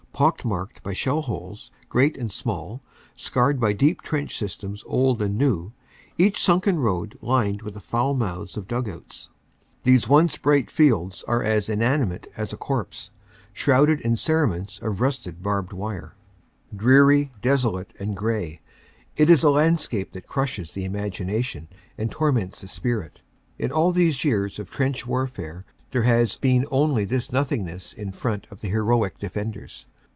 [0.13, 2.83] Pock marked by shell holes, great and small,
[3.15, 5.71] scarred by deep trench systems old and new,
[6.15, 9.29] each sunken road lined with the foul mouths of dug outs;
[9.81, 13.09] these once bright fields are as inani mate as a corpse,
[13.51, 16.13] shrouded in cerements of rusted barbed wire.
[16.47, 18.61] * Dreary, desolate and gray,
[19.17, 23.21] it is a landscape that crushes the imagination and torments the spirit.
[23.57, 28.45] In all these years of trench warfare there has been only this nothingness in front
[28.51, 29.87] of the heroic defenders.